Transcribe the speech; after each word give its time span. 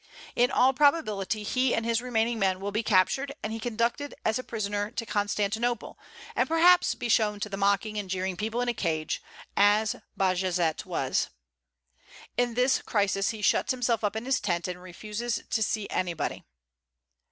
In 0.35 0.49
all 0.49 0.73
probability 0.73 1.43
he 1.43 1.75
and 1.75 1.85
his 1.85 2.01
remaining 2.01 2.39
men 2.39 2.59
will 2.59 2.71
be 2.71 2.81
captured, 2.81 3.33
and 3.43 3.53
he 3.53 3.59
conducted 3.59 4.15
as 4.25 4.39
a 4.39 4.43
prisoner 4.43 4.89
to 4.89 5.05
Constantinople, 5.05 5.99
and 6.35 6.47
perhaps 6.49 6.95
be 6.95 7.07
shown 7.07 7.39
to 7.39 7.49
the 7.49 7.55
mocking 7.55 7.99
and 7.99 8.09
jeering 8.09 8.35
people 8.35 8.61
in 8.61 8.67
a 8.67 8.73
cage, 8.73 9.21
as 9.55 9.97
Bajazet 10.17 10.87
was. 10.87 11.29
In 12.35 12.55
this 12.55 12.81
crisis 12.81 13.29
he 13.29 13.43
shuts 13.43 13.69
himself 13.69 14.03
up 14.03 14.15
in 14.15 14.25
his 14.25 14.39
tent, 14.39 14.67
and 14.67 14.81
refuses 14.81 15.43
to 15.51 15.61
see 15.61 15.87
anybody. 15.91 16.45